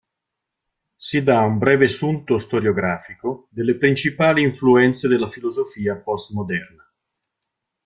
[0.95, 6.91] Si da un breve sunto storiografico delle principali influenze della filosofia postmoderna.